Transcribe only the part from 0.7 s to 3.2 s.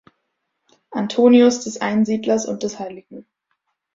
Antonius des Einsiedlers und des Hl.